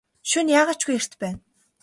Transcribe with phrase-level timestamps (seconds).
[0.29, 1.39] Шөнө яагаа ч үгүй эрт байна.